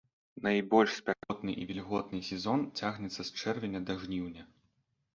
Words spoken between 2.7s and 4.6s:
цягнецца з чэрвеня да жніўня.